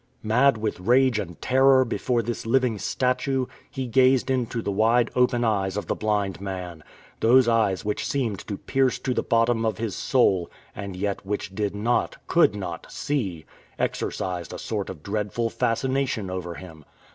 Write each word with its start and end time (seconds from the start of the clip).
Mad 0.23 0.57
with 0.57 0.79
rage 0.79 1.19
and 1.19 1.39
terror 1.43 1.85
before 1.85 2.23
this 2.23 2.47
living 2.47 2.79
statue, 2.79 3.45
he 3.69 3.85
gazed 3.85 4.31
into 4.31 4.59
the 4.63 4.71
wide 4.71 5.11
open 5.15 5.43
eyes 5.43 5.77
of 5.77 5.85
the 5.85 5.93
blind 5.93 6.41
man. 6.41 6.83
Those 7.19 7.47
eyes 7.47 7.85
which 7.85 8.07
seemed 8.07 8.39
to 8.47 8.57
pierce 8.57 8.97
to 8.97 9.13
the 9.13 9.21
bottom 9.21 9.63
of 9.63 9.77
his 9.77 9.95
soul, 9.95 10.49
and 10.75 10.95
yet 10.95 11.23
which 11.23 11.53
did 11.53 11.75
not, 11.75 12.17
could 12.25 12.55
not, 12.55 12.87
see 12.91 13.45
exercised 13.77 14.53
a 14.53 14.57
sort 14.57 14.89
of 14.89 15.03
dreadful 15.03 15.51
fascination 15.51 16.31
over 16.31 16.55
him. 16.55 16.83